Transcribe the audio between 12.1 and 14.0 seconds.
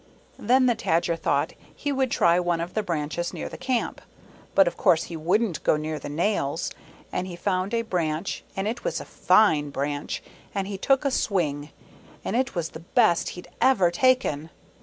and it was the best he'd ever